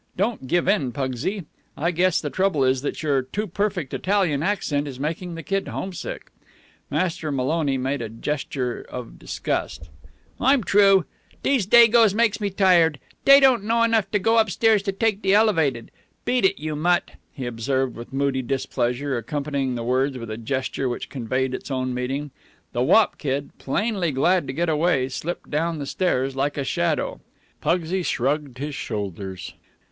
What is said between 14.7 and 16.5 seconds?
to take de elevated. Beat